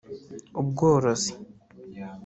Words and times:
ubworozi 0.59 1.31